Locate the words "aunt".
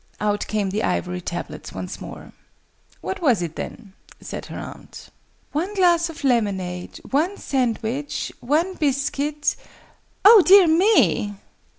4.57-5.09